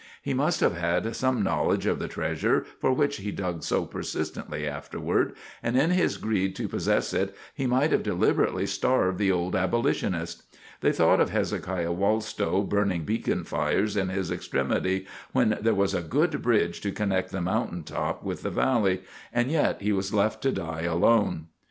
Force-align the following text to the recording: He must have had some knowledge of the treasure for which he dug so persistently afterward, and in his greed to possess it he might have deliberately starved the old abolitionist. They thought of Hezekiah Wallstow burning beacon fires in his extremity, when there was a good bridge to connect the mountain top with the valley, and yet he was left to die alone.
He 0.23 0.33
must 0.33 0.61
have 0.61 0.75
had 0.75 1.15
some 1.15 1.43
knowledge 1.43 1.85
of 1.85 1.99
the 1.99 2.07
treasure 2.07 2.65
for 2.79 2.91
which 2.91 3.17
he 3.17 3.29
dug 3.31 3.61
so 3.61 3.85
persistently 3.85 4.67
afterward, 4.67 5.33
and 5.61 5.77
in 5.77 5.91
his 5.91 6.17
greed 6.17 6.55
to 6.55 6.67
possess 6.67 7.13
it 7.13 7.35
he 7.53 7.67
might 7.67 7.91
have 7.91 8.01
deliberately 8.01 8.65
starved 8.65 9.19
the 9.19 9.31
old 9.31 9.55
abolitionist. 9.55 10.41
They 10.79 10.91
thought 10.91 11.19
of 11.21 11.29
Hezekiah 11.29 11.91
Wallstow 11.93 12.63
burning 12.67 13.03
beacon 13.03 13.43
fires 13.43 13.95
in 13.95 14.09
his 14.09 14.31
extremity, 14.31 15.05
when 15.33 15.59
there 15.61 15.75
was 15.75 15.93
a 15.93 16.01
good 16.01 16.41
bridge 16.41 16.81
to 16.81 16.91
connect 16.91 17.29
the 17.29 17.39
mountain 17.39 17.83
top 17.83 18.23
with 18.23 18.41
the 18.41 18.49
valley, 18.49 19.03
and 19.31 19.51
yet 19.51 19.83
he 19.83 19.91
was 19.93 20.11
left 20.15 20.41
to 20.41 20.51
die 20.51 20.81
alone. 20.81 21.45